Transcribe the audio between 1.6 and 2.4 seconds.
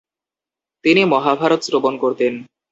শ্রবণ করতেন।